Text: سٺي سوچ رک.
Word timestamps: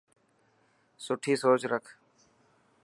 سٺي 1.05 1.33
سوچ 1.41 1.61
رک. 1.71 1.85